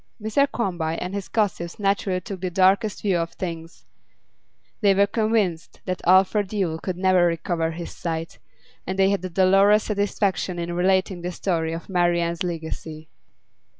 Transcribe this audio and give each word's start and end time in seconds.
Mr 0.19 0.47
Quarmby 0.51 0.97
and 0.99 1.13
his 1.13 1.27
gossips 1.27 1.77
naturally 1.77 2.19
took 2.19 2.41
the 2.41 2.49
darkest 2.49 3.03
view 3.03 3.19
of 3.19 3.33
things; 3.33 3.85
they 4.81 4.95
were 4.95 5.05
convinced 5.05 5.79
that 5.85 6.01
Alfred 6.07 6.51
Yule 6.51 6.79
could 6.79 6.97
never 6.97 7.27
recover 7.27 7.69
his 7.69 7.91
sight, 7.95 8.39
and 8.87 8.97
they 8.97 9.11
had 9.11 9.23
a 9.23 9.29
dolorous 9.29 9.83
satisfaction 9.83 10.57
in 10.57 10.73
relating 10.73 11.21
the 11.21 11.31
story 11.31 11.71
of 11.71 11.87
Marian's 11.87 12.41
legacy. 12.41 13.09